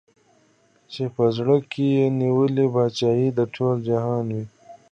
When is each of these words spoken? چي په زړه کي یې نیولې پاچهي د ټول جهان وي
چي 0.91 1.03
په 1.15 1.23
زړه 1.37 1.55
کي 1.71 1.85
یې 1.95 2.05
نیولې 2.21 2.65
پاچهي 2.73 3.27
د 3.37 3.39
ټول 3.55 3.75
جهان 3.89 4.25
وي 4.35 4.45